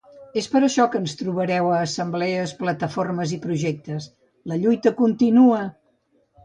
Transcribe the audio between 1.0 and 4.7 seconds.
ens trobareu a assemblees, plataformes i projectes: la